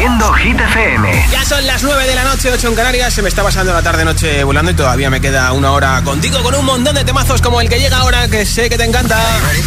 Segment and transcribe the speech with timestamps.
[0.00, 1.26] Haciendo Hit FM.
[1.30, 3.12] Ya son las 9 de la noche, 8 en Canarias.
[3.12, 6.54] Se me está pasando la tarde-noche volando y todavía me queda una hora contigo con
[6.54, 9.18] un montón de temazos como el que llega ahora, que sé que te encanta.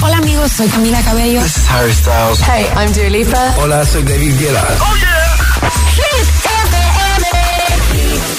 [0.02, 1.40] Hola amigos, soy Camila Cabello.
[1.40, 2.40] This is Harry Styles.
[2.48, 3.54] Hey, I'm Dua Lipa.
[3.58, 4.68] Hola, soy David Guetta.
[4.80, 5.38] ¡Oh, yeah!
[5.94, 7.28] Hit FM.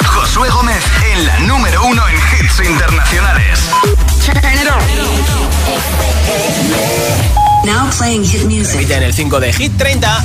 [0.04, 0.82] Josué Gómez
[1.12, 3.60] en la número uno en hits internacionales.
[4.26, 4.82] Turn it on.
[7.64, 8.80] Now playing hit music.
[8.80, 10.24] Repite en el 5 de Hit 30.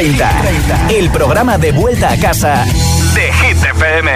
[0.00, 2.64] 30, el programa de vuelta a casa
[3.14, 4.10] de Hit FM.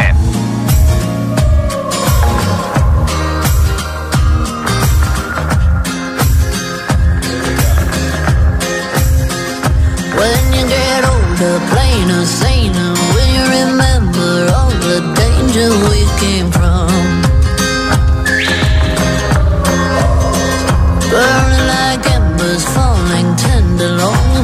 [10.16, 17.13] When you get older, plainer, saner, when you remember all the danger we came from.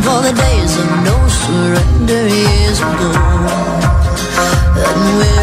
[0.04, 3.10] For the days of no surrender years ago.
[4.86, 5.39] And will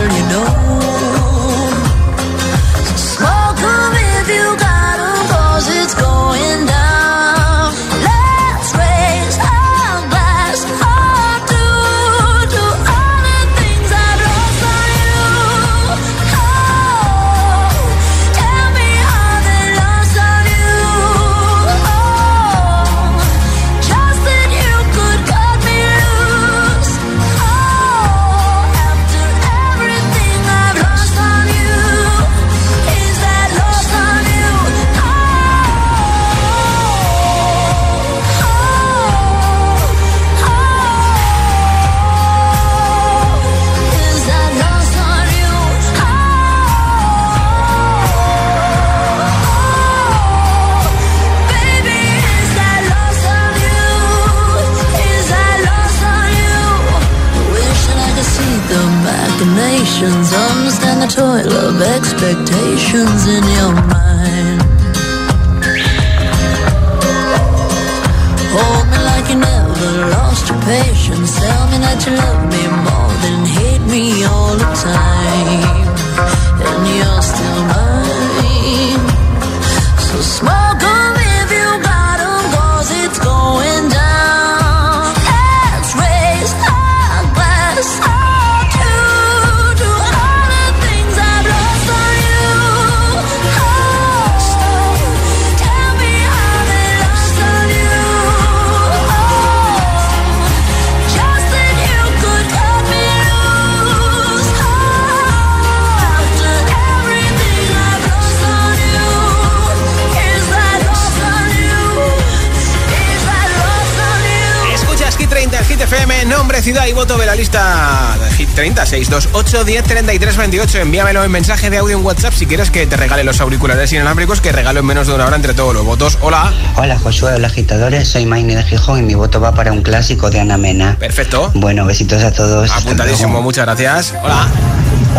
[119.67, 120.79] 10 33 28.
[120.79, 124.39] Envíamelo en mensaje de audio en WhatsApp si quieres que te regale los auriculares inalámbricos
[124.39, 126.17] que regalo en menos de una hora entre todos los votos.
[126.21, 126.53] Hola.
[126.77, 130.29] Hola Josué, hola agitadores, soy Maine de Gijón y mi voto va para un clásico
[130.29, 130.95] de Ana Mena.
[130.97, 131.51] Perfecto.
[131.53, 132.71] Bueno, besitos a todos.
[132.71, 134.13] Apuntadísimo, muchas gracias.
[134.23, 134.47] Hola.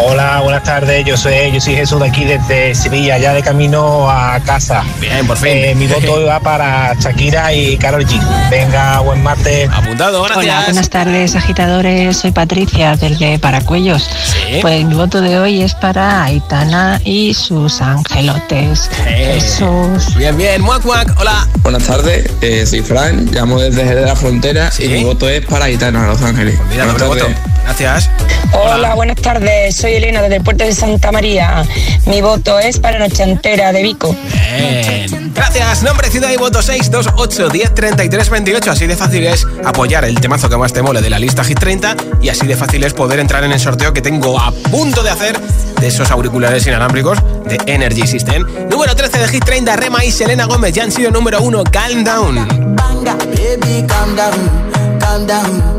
[0.00, 1.04] Hola, buenas tardes.
[1.04, 4.84] Yo soy, yo soy Jesús de aquí desde Sevilla, ya de camino a casa.
[5.00, 5.50] Bien, por fin.
[5.52, 8.20] Eh, mi voto va para Shakira y Karol G.
[8.48, 9.68] Venga, buen martes.
[9.72, 10.44] Apuntado, gracias.
[10.44, 12.16] Hola, buenas tardes, agitadores.
[12.16, 14.02] Soy Patricia, desde Paracuellos.
[14.04, 14.58] Sí.
[14.62, 18.90] Pues mi voto de hoy es para Aitana y sus angelotes.
[19.06, 20.14] Eh, Jesús.
[20.16, 20.62] Bien, bien.
[20.62, 21.12] Muac, muac.
[21.18, 21.46] Hola.
[21.62, 24.84] Buenas tardes, eh, soy Fran, llamo desde de la Frontera Sí.
[24.84, 26.54] y mi voto es para Gitanos, Los Ángeles.
[26.70, 27.34] Mira, Buenas doble voto.
[27.68, 28.10] Gracias.
[28.52, 29.76] Hola, buenas tardes.
[29.76, 31.62] Soy Elena desde el puerto de Santa María.
[32.06, 34.16] Mi voto es para Noche Entera de Vico.
[34.56, 35.32] Bien.
[35.34, 35.82] Gracias.
[35.82, 38.70] Nombre, ciudad y voto 628 10 33 28.
[38.70, 41.58] Así de fácil es apoyar el temazo que más te mole de la lista Hit
[41.60, 45.02] 30 y así de fácil es poder entrar en el sorteo que tengo a punto
[45.02, 48.46] de hacer de esos auriculares inalámbricos de Energy System.
[48.70, 52.02] Número 13 de Hit 30, Rema y Selena Gómez ya han sido número 1, Calm
[52.02, 52.76] Down.
[52.76, 55.77] Banga, baby, calm down, calm down.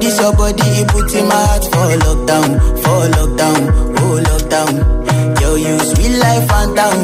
[0.00, 2.48] This your body, it puts in my heart for lockdown,
[2.82, 3.60] for lockdown,
[4.00, 4.72] oh lockdown.
[5.40, 6.98] Yo, you sweet life, phantom,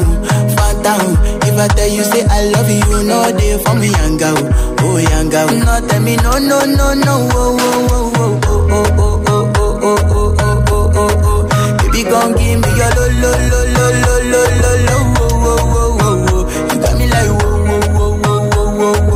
[0.56, 1.16] phantom.
[1.46, 3.22] If I tell you say I love you, you know
[3.64, 4.36] for me young girl,
[4.80, 5.48] oh young girl.
[5.48, 9.76] No tell me no no no no, oh oh oh oh oh oh oh oh
[9.82, 11.78] oh oh oh oh oh oh.
[11.78, 15.60] Baby gon' give me your lo lo lo lo lo lo lo lo, oh oh
[15.76, 16.42] oh oh oh.
[16.72, 18.40] You got me like whoa whoa whoa
[18.76, 19.15] whoa whoa.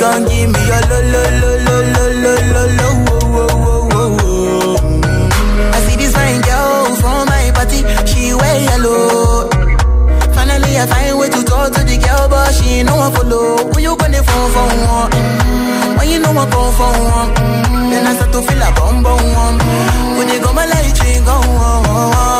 [0.00, 3.88] gon' give me your lo lo lo lo lo lo lo lo, oh oh oh
[3.92, 5.72] oh oh.
[5.74, 7.78] I see this fine girl from my party,
[8.08, 9.48] she wear yellow.
[10.34, 13.56] Finally, I find way to talk to the girl, but she ain't no one follow.
[13.72, 15.10] Who you gonna phone for one?
[15.12, 18.70] Mm, When you know I come for one, mm, then I start to feel a
[18.72, 19.58] bum bum.
[20.18, 22.39] When you go my light, you go Yeah,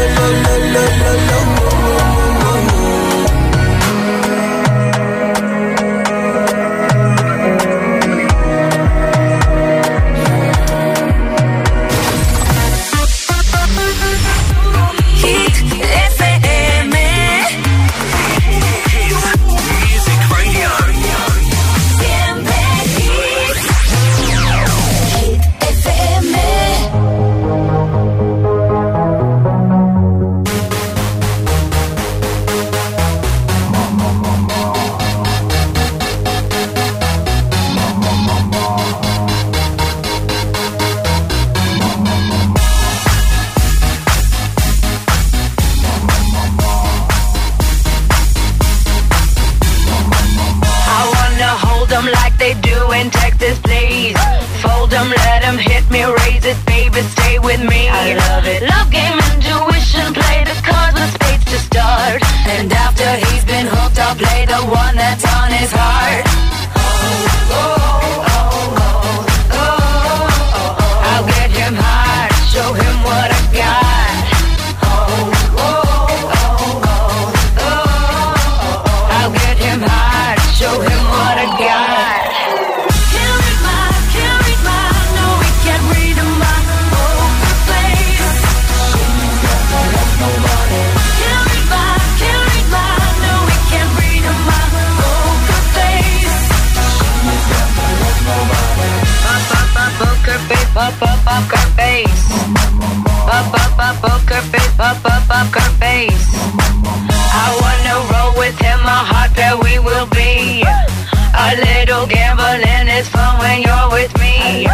[111.91, 114.65] A gambling is fun when you're with me.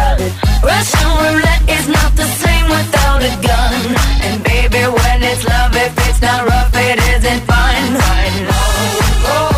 [0.62, 3.74] Russian roulette is not the same without a gun.
[4.22, 7.96] And baby, when it's love, if it's not rough, it isn't fun.
[9.26, 9.57] I'll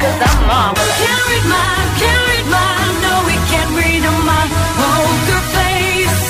[0.00, 0.96] Cause I'm marvelous.
[0.96, 2.72] Can't read my, can't read my,
[3.04, 4.48] no, we can't read my
[4.80, 6.24] poker face.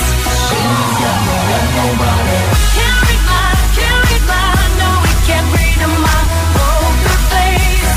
[2.74, 3.46] Can't read my,
[3.78, 4.42] can't read my,
[4.74, 6.18] no, we can't read my
[6.50, 7.94] poker face.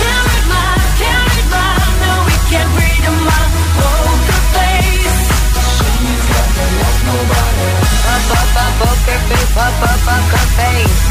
[0.00, 1.68] Can't read my, can't read my,
[2.08, 3.42] no, we can't read my
[3.76, 5.28] poker face.
[8.08, 11.04] Up, up, poker face, poker face,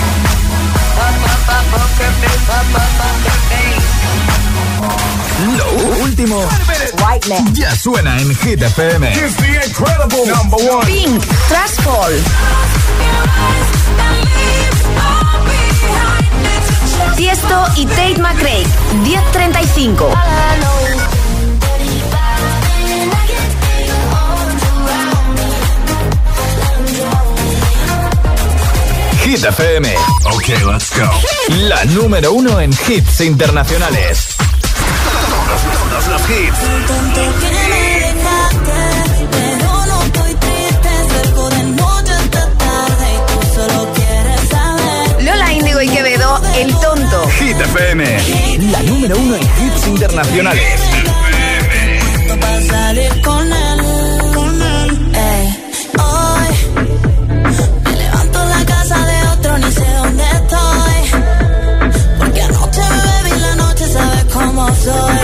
[5.58, 5.72] Lo
[6.04, 6.48] último
[7.54, 9.14] ya suena en Hit FM.
[10.86, 12.14] Pink, Trash Fall.
[17.16, 18.64] Tiesto y Tate McRae,
[19.04, 20.12] 1035.
[29.28, 29.94] Hit FM.
[30.24, 31.12] Ok, let's go.
[31.68, 34.38] La número uno en hits internacionales.
[35.04, 36.58] Todos, todos los hits.
[45.20, 47.30] Lola Índigo y Quevedo, El Tonto.
[47.32, 48.06] Hit FM.
[48.72, 50.80] La número uno en hits internacionales.
[64.58, 65.18] Cómo soy.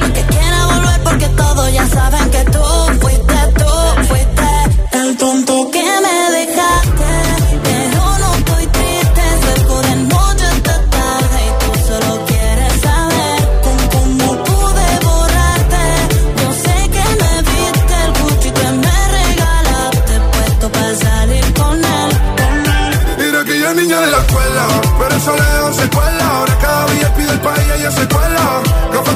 [0.00, 2.62] No que quiera volver porque todos ya saben que tú
[3.00, 3.72] fuiste, tú
[4.08, 4.48] fuiste
[4.92, 7.12] el tonto que me dejaste.
[7.62, 13.78] Pero no estoy triste, salgo de noche hasta tarde y tú solo quieres saber con
[13.94, 15.84] cómo pude borrarte.
[16.40, 22.10] Yo sé que me viste el Gucci que me regalaste, puesto para salir con él.
[23.18, 24.64] Mira que ya niña de la escuela,
[24.98, 25.50] pero eso le.
[25.60, 25.89] Ahora
[27.30, 28.62] el país ella se cuela.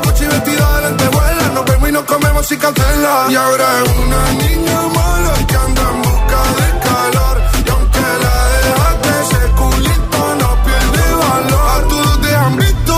[0.02, 1.48] Coche y vestida de lentejuela.
[1.54, 3.26] Nos vemos y nos comemos sin cancela.
[3.30, 7.42] Y ahora es una niña mala que anda en busca de calor.
[7.64, 11.66] Y aunque la dejaste, ese culito no pierde valor.
[11.74, 12.94] A todos te han visto.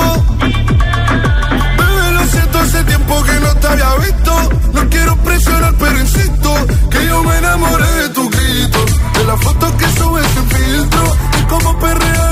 [1.79, 4.33] Bebé, lo siento, hace tiempo que no te había visto.
[4.73, 6.55] No quiero presionar, pero insisto
[6.91, 8.85] que yo me enamoré de tu grito.
[9.15, 11.17] De la foto que subes sin filtro.
[11.39, 12.26] Y como perrea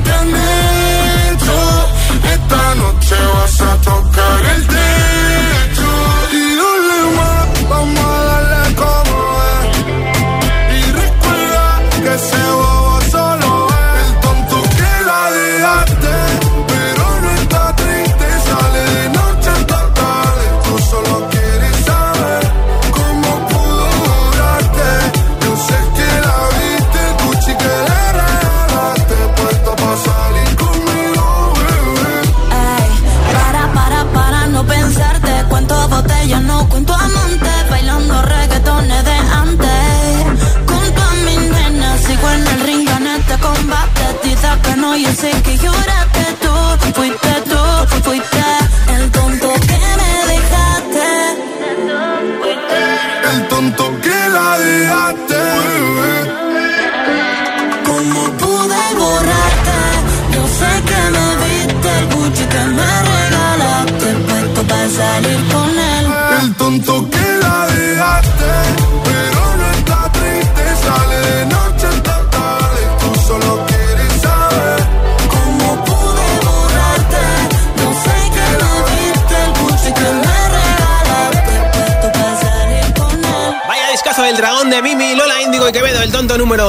[0.00, 0.41] ti nunca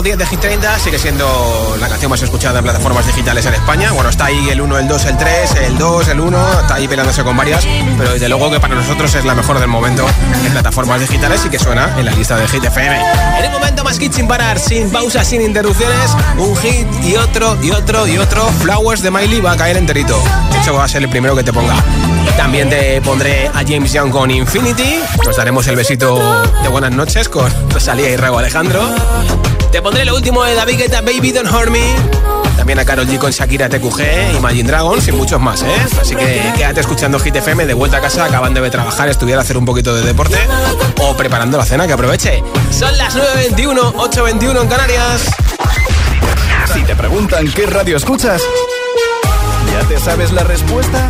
[0.04, 0.80] tonto número 10 de Hit 30.
[0.80, 3.92] Sigue siendo la canción más escuchada en plataformas digitales en España.
[3.92, 6.88] Bueno, está ahí el 1, el 2, el 3, el 2, el 1, está ahí
[6.88, 7.66] peleándose con varias,
[7.98, 10.06] pero desde luego que para nosotros es la mejor del momento
[10.46, 13.02] en plataformas digitales y que suena en la lista de Hit FM.
[13.40, 17.58] En un momento más hit sin parar, sin pausas, sin interrupciones, un hit y otro
[17.62, 18.48] y otro y otro.
[18.62, 20.22] Flowers de Miley va a caer enterito.
[20.52, 21.76] De hecho, va a ser el primero que te ponga.
[22.38, 25.00] También te pondré a James Young con Infinity.
[25.26, 28.82] Nos daremos el besito de buenas noches con Rosalía y Rago Alejandro.
[29.72, 31.96] Te pondré lo último de David Guetta, Baby Don't Hurt Me.
[32.58, 35.76] También a Carol G con Shakira TQG, y Imagine Dragons y muchos más, ¿eh?
[36.00, 39.58] Así que quédate escuchando Hit FM de vuelta a casa, acabando de trabajar, estudiar, hacer
[39.58, 40.38] un poquito de deporte
[41.02, 42.44] o preparando la cena, que aproveche.
[42.72, 45.26] Son las 9.21, 8.21 en Canarias.
[46.74, 48.42] Si te preguntan qué radio escuchas,
[49.72, 51.10] ¿ya te sabes la respuesta?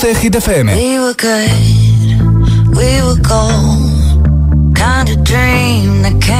[0.00, 0.66] 12 Hit FM.
[0.74, 1.50] We were good,
[2.74, 4.74] we were gold.
[4.74, 6.39] Kind of dream that came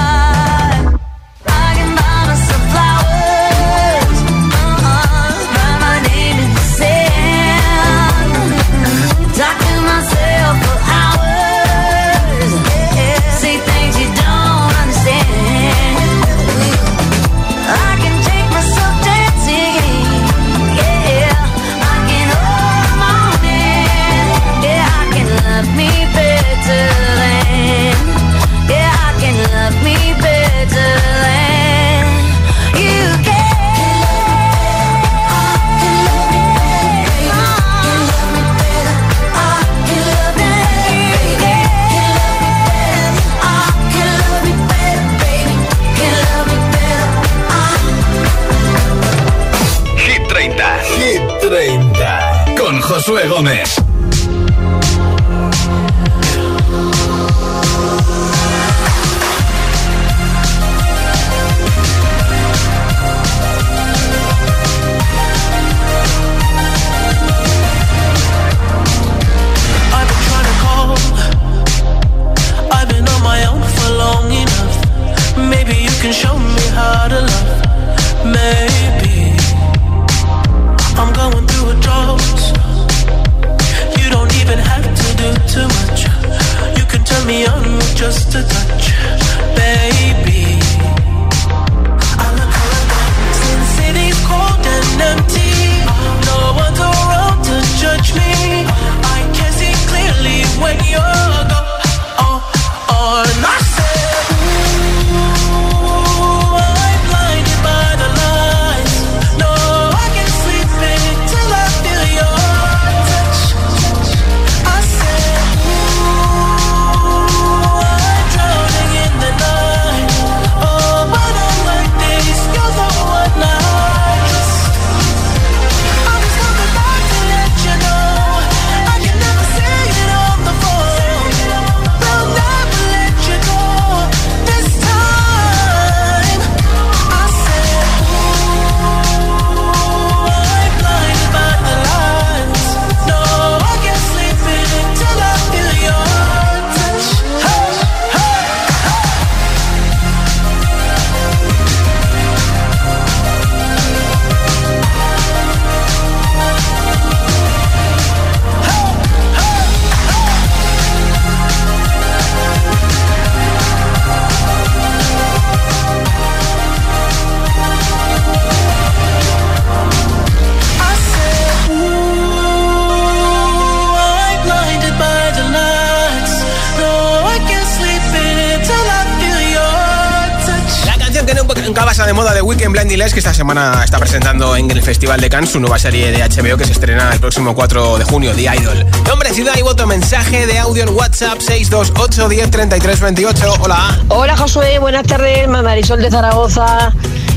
[185.19, 188.31] De Cannes, su nueva serie de HBO que se estrena el próximo 4 de junio,
[188.33, 188.85] The Idol.
[189.05, 193.53] Nombre, ciudad y voto, mensaje de audio en WhatsApp 628 10 33 28.
[193.59, 193.99] Hola.
[194.07, 196.93] Hola Josué, buenas tardes, Marisol de Zaragoza.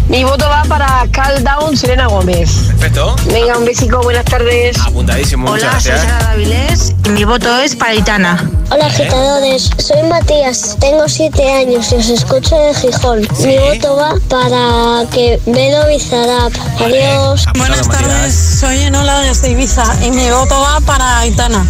[0.08, 2.68] Mi voto va para Cal Caldown Serena Gómez.
[2.68, 3.16] Perfecto.
[3.26, 4.78] Venga, un besico, buenas tardes.
[4.80, 6.00] Apuntadísimo, Hola, muchas gracias.
[6.00, 6.24] soy eh.
[6.24, 8.50] Davilés y mi voto es para Itana.
[8.70, 13.20] Hola agitadores, soy Matías, tengo 7 años y os escucho de Gijón.
[13.44, 16.52] Mi voto va para que Velo Bizarrap.
[16.80, 17.44] Adiós.
[17.56, 21.64] Buenas tardes, soy Enola desde Ibiza y mi voto va para Aitana.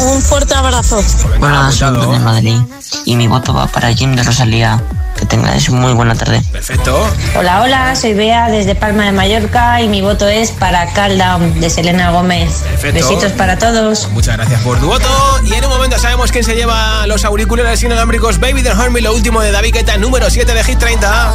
[0.00, 1.02] Un fuerte abrazo.
[1.40, 2.58] Hola, soy de Madrid
[3.04, 4.82] y mi voto va para Jim de Rosalía.
[5.20, 6.40] Que tengáis muy buena tarde.
[6.50, 6.98] Perfecto.
[7.36, 11.60] Hola, hola, soy Bea desde Palma de Mallorca y mi voto es para Calm Down
[11.60, 12.62] de Selena Gómez.
[12.62, 13.06] Perfecto.
[13.06, 14.08] Besitos para todos.
[14.12, 15.08] Muchas gracias por tu voto.
[15.44, 19.14] Y en un momento sabemos quién se lleva los auriculares inalámbricos Baby the Harmony, lo
[19.14, 21.32] último de David Guetta, número 7 de Hit 30.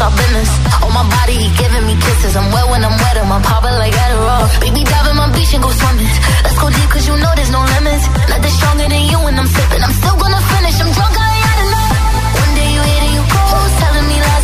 [0.00, 0.50] all business.
[0.80, 2.34] On my body, he giving me kisses.
[2.36, 4.48] I'm wet when I'm wet, and I'm popping like Adderall.
[4.60, 6.08] Baby, dive in my beach and go swimming.
[6.44, 8.04] Let's go deep, cause you know there's no limits.
[8.32, 9.82] Nothing stronger than you, when I'm sipping.
[9.84, 10.76] I'm still gonna finish.
[10.80, 11.92] I'm drunk, I ain't had enough.
[12.40, 13.42] One day you hit and you go,
[13.80, 14.39] telling me lies.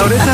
[0.00, 0.29] notice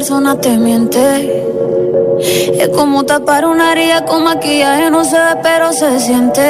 [0.00, 1.44] persona te miente.
[2.58, 6.48] Es como tapar una herida con maquillaje, no se ve, pero se siente.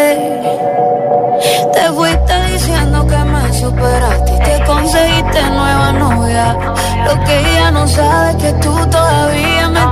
[1.72, 6.56] Te fuiste diciendo que me superaste y conseguiste nueva novia.
[7.06, 9.89] Lo que ella no sabe es que tú todavía me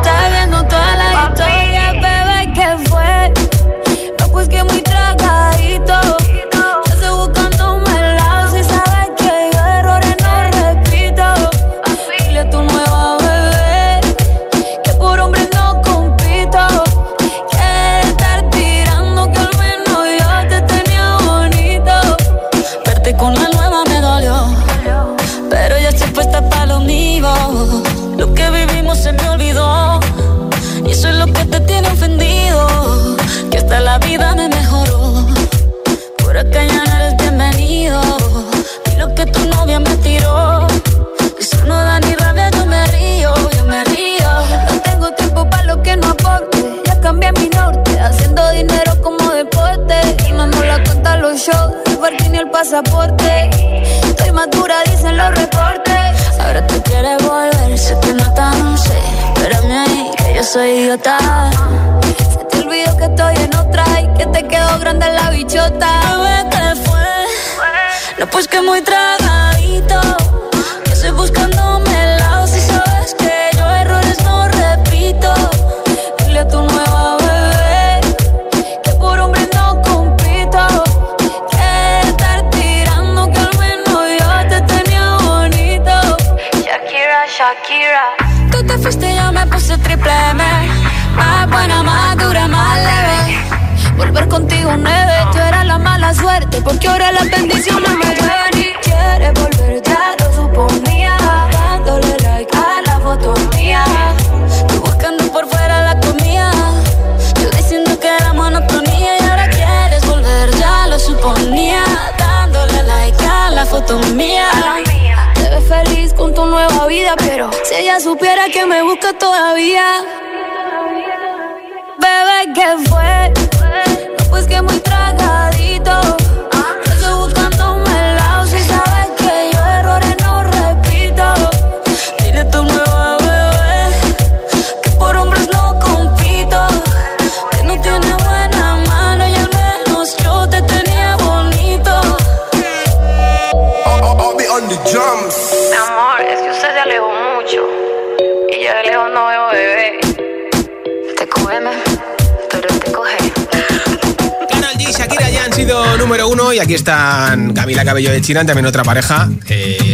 [156.69, 159.27] Aquí están Camila Cabello de China, también otra pareja.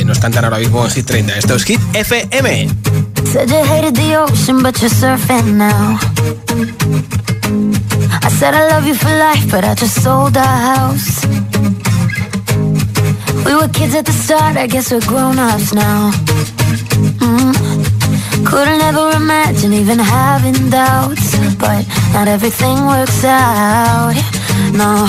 [0.07, 1.39] Nos cantan ahora mismo en Hit 30.
[1.39, 2.63] Esto es Hit FM.
[2.63, 2.69] I
[8.29, 11.25] said I love you for life, but I just sold house.
[13.47, 16.11] We were kids at the start, I guess we're grown-ups now.
[17.21, 17.55] Mm.
[18.45, 24.17] Couldn't ever imagine even having doubts, but not everything works out.
[24.73, 25.09] No.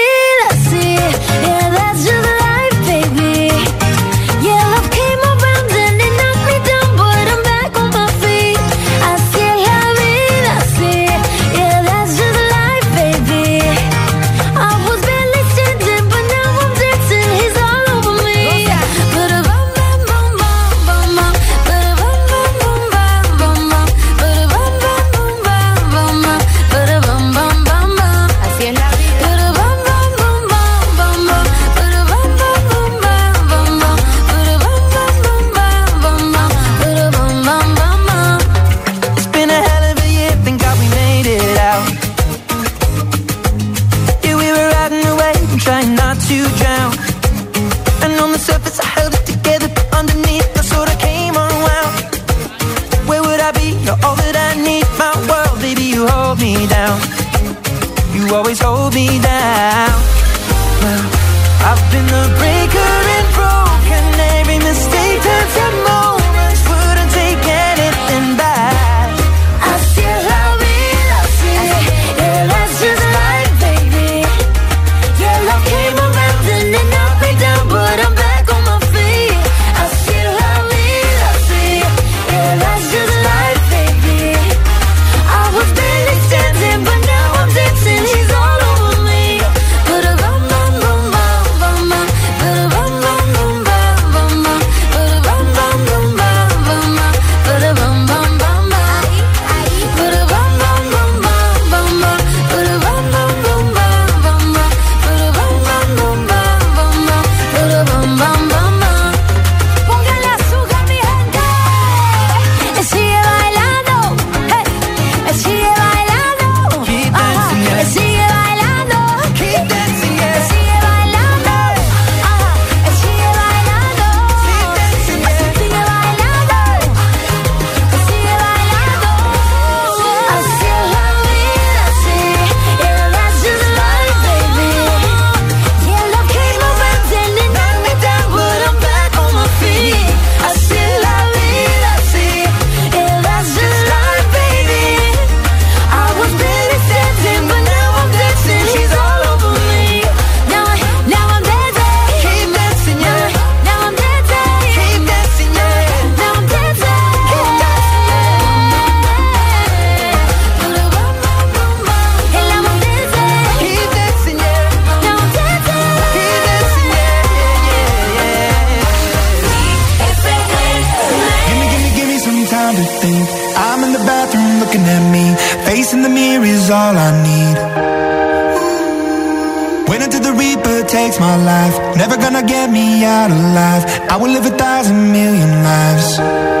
[182.43, 186.60] get me out alive I will live a thousand million lives.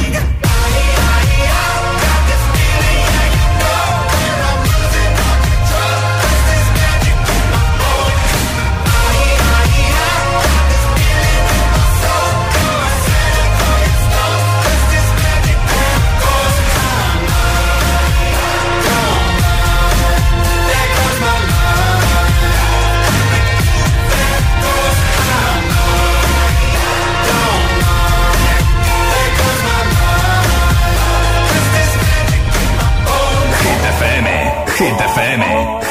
[35.11, 35.41] FM,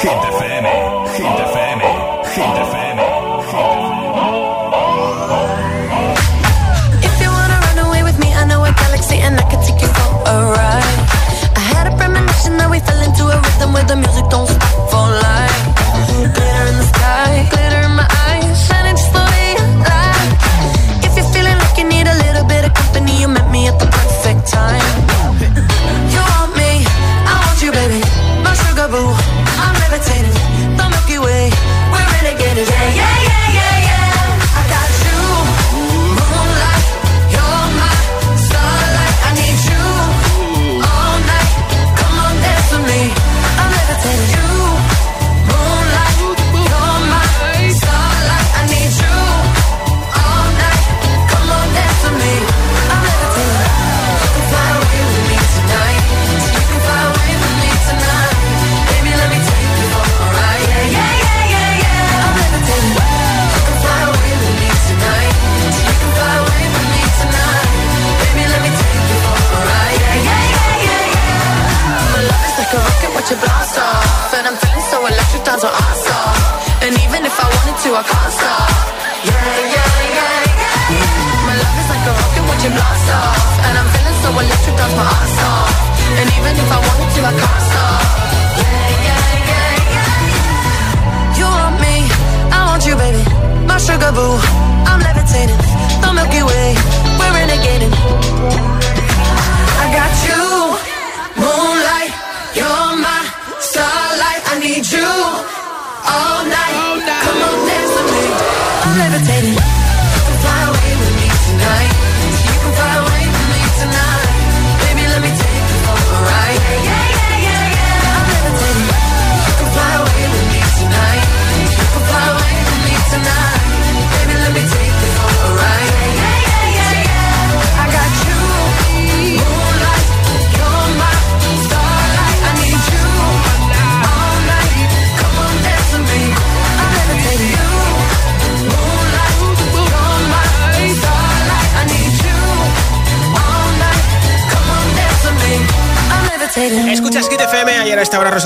[0.01, 0.65] Hit FM,
[1.17, 1.79] Hit FM,
[2.33, 2.97] Hit FM.
[7.09, 9.81] If you wanna run away with me, I know a galaxy and I can take
[9.83, 11.01] you for a ride.
[11.61, 14.50] I had a premonition that we fell into a rhythm where the music don't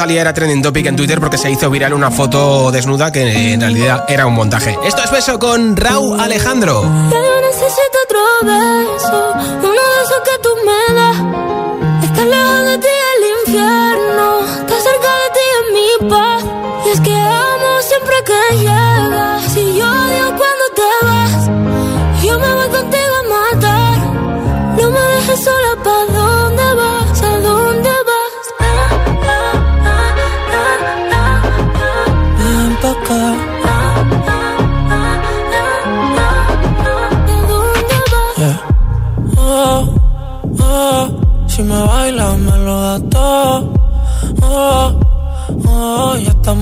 [0.05, 3.61] Rosalía era trending topic en Twitter porque se hizo viral una foto desnuda que en
[3.63, 4.77] realidad era un montaje.
[4.85, 6.83] Esto es beso con Raúl Alejandro.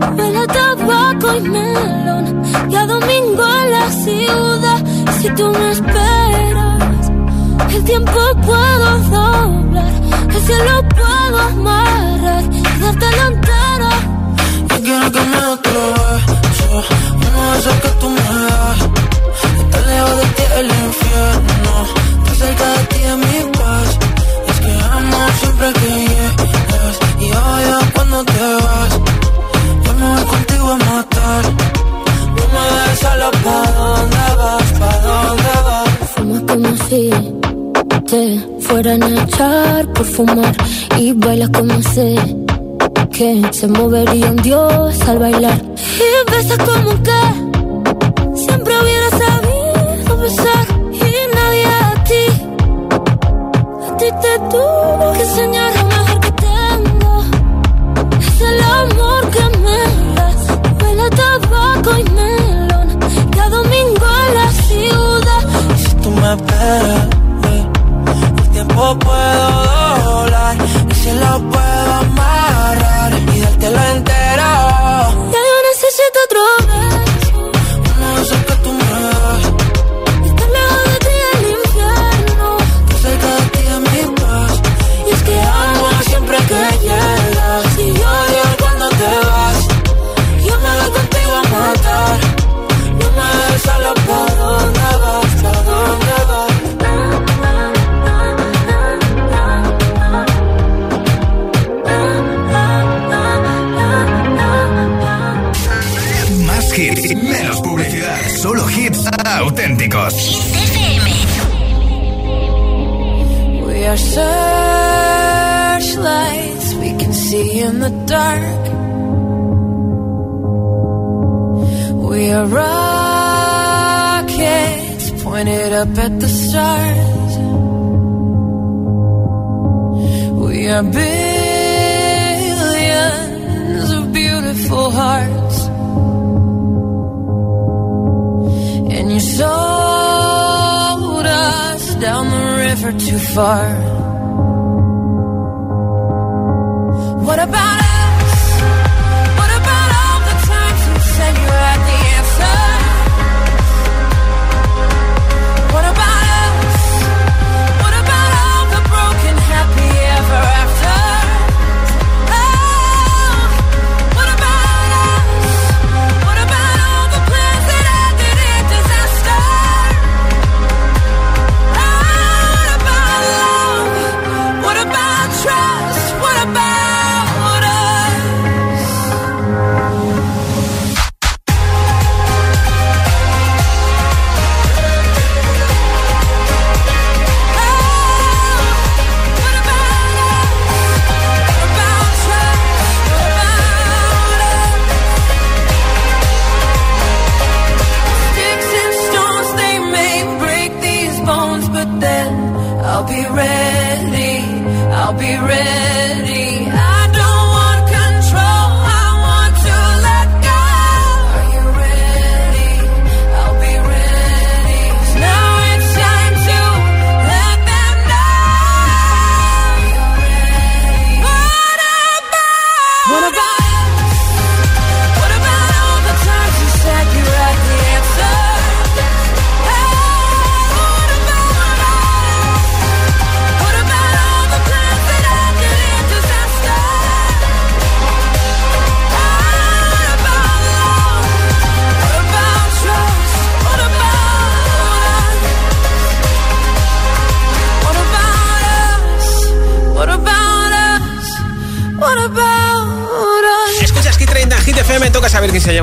[0.00, 4.84] Huele a tabaco y melón y a domingo en la ciudad.
[5.20, 7.10] Si tú me esperas,
[7.74, 9.92] el tiempo puedo doblar,
[10.34, 13.90] el cielo puedo amarrar y darte la entera.
[14.68, 16.84] Yo quiero que me otro beso, oh,
[17.26, 18.80] uno de esos que tú me das.
[19.60, 21.72] Estar lejos de ti el infierno,
[22.18, 23.98] estar cerca de ti es mi paz.
[24.48, 29.17] Es que amo siempre que llegas y odio cuando te vas
[29.98, 31.44] mujer contigo a matar.
[32.36, 35.88] No me dejes solo pa' dónde vas, pa' dónde vas.
[36.14, 37.10] Fuma como si
[38.10, 38.22] te
[38.60, 40.54] fueran a echar por fumar
[40.96, 42.14] y baila como sé
[43.12, 45.60] que se movería un dios al bailar.
[46.06, 47.20] Y besas como que
[48.44, 52.24] siempre hubiera sabido besar y nadie a ti,
[53.88, 55.57] a ti te tuvo que enseñar.
[61.18, 62.28] Huele
[62.64, 62.67] a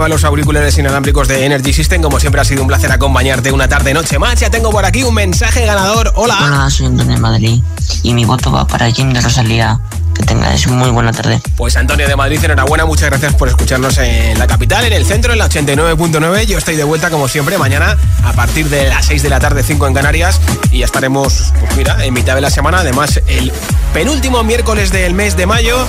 [0.08, 2.02] los auriculares inalámbricos de Energy System.
[2.02, 4.40] Como siempre ha sido un placer acompañarte una tarde noche más.
[4.40, 6.12] Ya tengo por aquí un mensaje ganador.
[6.16, 6.38] Hola.
[6.42, 7.62] Hola, soy Antonio de Madrid
[8.04, 9.80] y mi voto va para Jim de Rosalía.
[10.14, 11.42] Que tengáis muy buena tarde.
[11.58, 15.34] Pues Antonio de Madrid, enhorabuena, muchas gracias por escucharnos en la capital, en el centro,
[15.34, 16.46] en la 89.9.
[16.46, 19.62] Yo estoy de vuelta como siempre mañana a partir de las 6 de la tarde,
[19.62, 20.40] 5 en Canarias.
[20.72, 22.80] Y ya estaremos, pues mira, en mitad de la semana.
[22.80, 23.52] Además, el
[23.94, 25.86] penúltimo miércoles del mes de mayo.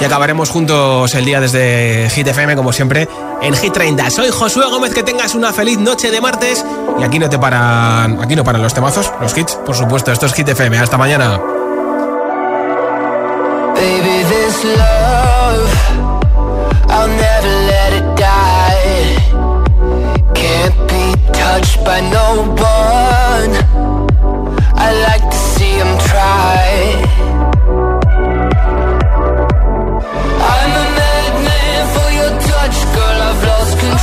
[0.00, 3.08] Y acabaremos juntos el día desde Hit FM, como siempre,
[3.42, 4.10] en Hit 30.
[4.10, 6.64] Soy Josué Gómez, que tengas una feliz noche de martes.
[6.98, 10.12] Y aquí no te paran, aquí no paran los temazos, los hits, por supuesto.
[10.12, 10.78] Esto es Hit FM.
[10.78, 11.40] Hasta mañana.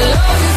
[0.00, 0.47] I love you.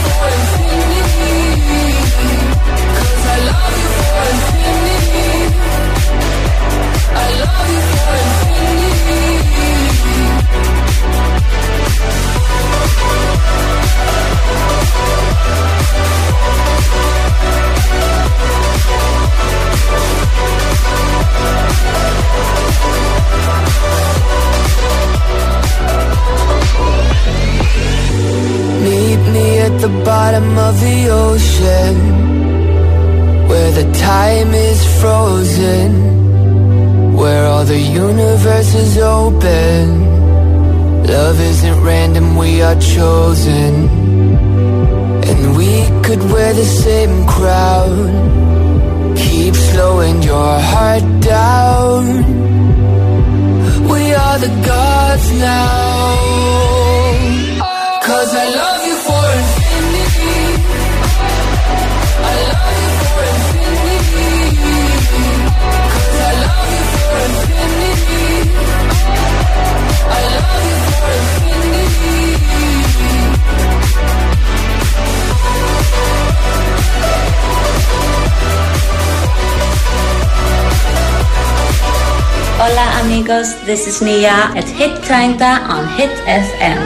[83.72, 86.82] This is Nia at Hit Tanga on Hit FM.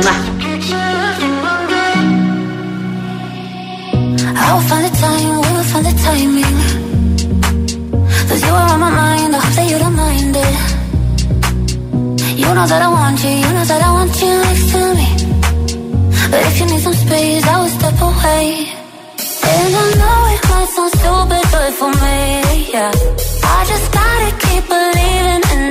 [0.00, 0.20] Mwah.
[4.40, 6.56] I'll find the time, we'll find the timing.
[8.26, 10.56] Cause you are on my mind, I hope that you don't mind it.
[12.40, 15.08] You know that I want you, you know that I want you next to me.
[16.30, 18.64] But if you need some space, I will step away.
[19.44, 23.19] And I know it might sound stupid, but for me, yeah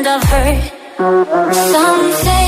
[0.10, 0.62] of something.
[1.72, 2.39] Some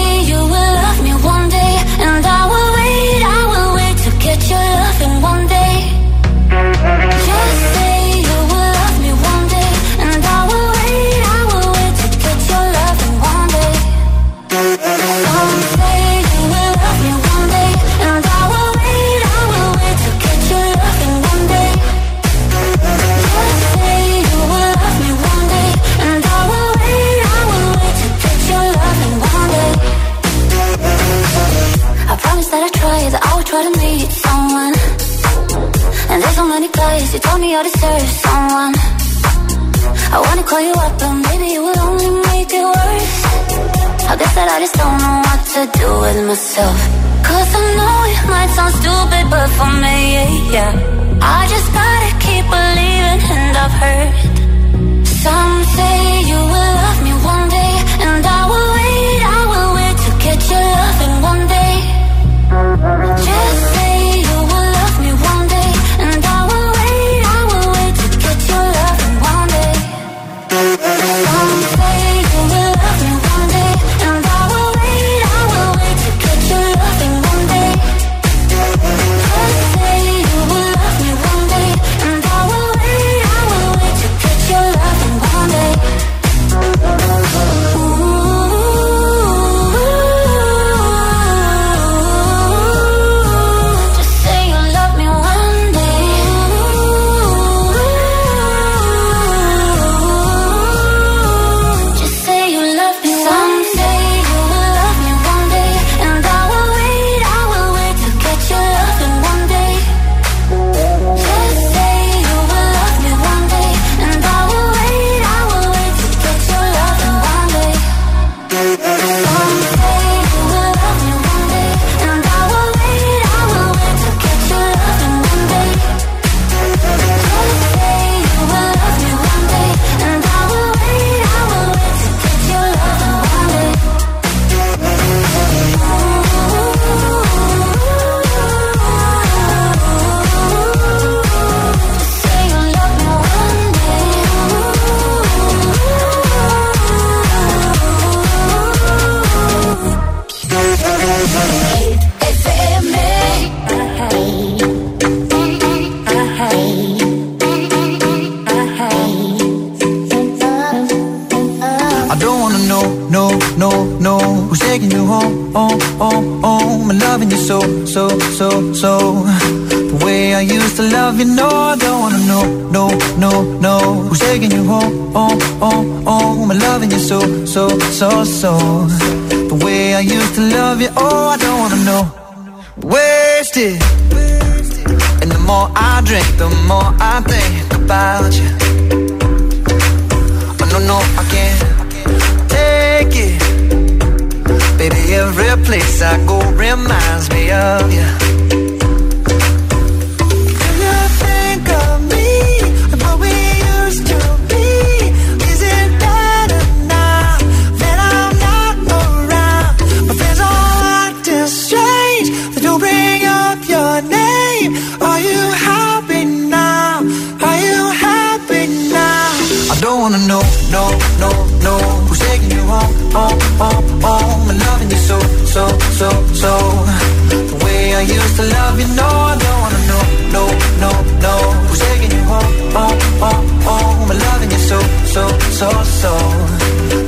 [228.02, 230.04] I used to love you, no, I don't wanna know,
[230.36, 230.44] no,
[230.84, 230.92] no,
[231.26, 231.34] no.
[231.70, 234.10] Who's taking you home, home, home, home?
[234.10, 234.80] And loving you so,
[235.14, 235.24] so,
[235.60, 235.70] so,
[236.02, 236.14] so.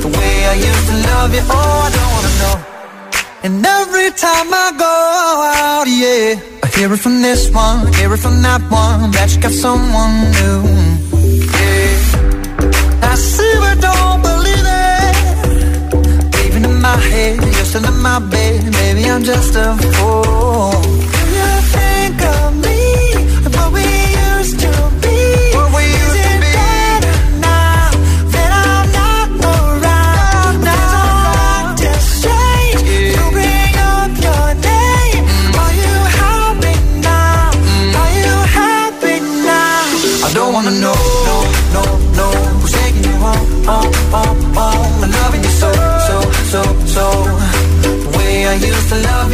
[0.04, 2.56] The way I used to love you, oh, I don't wanna know.
[3.42, 4.94] And every time I go
[5.66, 9.42] out, yeah, I hear it from this one, hear it from that one, that you
[9.42, 10.60] got someone new.
[11.58, 15.16] Yeah, I see but don't believe it.
[16.46, 21.03] Even in my head, you're in my bed, maybe I'm just a fool.
[48.66, 49.33] Used to love